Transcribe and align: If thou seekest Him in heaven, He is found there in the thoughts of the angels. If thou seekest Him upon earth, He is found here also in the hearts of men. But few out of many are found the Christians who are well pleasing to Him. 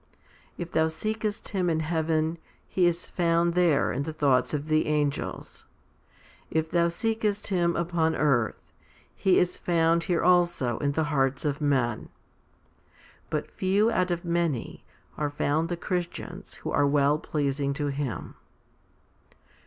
If 0.57 0.71
thou 0.71 0.87
seekest 0.87 1.49
Him 1.49 1.69
in 1.69 1.81
heaven, 1.81 2.39
He 2.67 2.87
is 2.87 3.05
found 3.05 3.53
there 3.53 3.91
in 3.91 4.01
the 4.01 4.11
thoughts 4.11 4.51
of 4.51 4.65
the 4.67 4.87
angels. 4.87 5.65
If 6.49 6.71
thou 6.71 6.87
seekest 6.87 7.49
Him 7.49 7.75
upon 7.75 8.15
earth, 8.15 8.71
He 9.15 9.37
is 9.37 9.57
found 9.57 10.05
here 10.05 10.23
also 10.23 10.79
in 10.79 10.93
the 10.93 11.03
hearts 11.13 11.45
of 11.45 11.61
men. 11.61 12.09
But 13.29 13.51
few 13.51 13.91
out 13.91 14.09
of 14.09 14.25
many 14.25 14.83
are 15.19 15.29
found 15.29 15.69
the 15.69 15.77
Christians 15.77 16.55
who 16.65 16.71
are 16.71 16.87
well 16.87 17.19
pleasing 17.19 17.71
to 17.75 17.89
Him. 17.91 18.33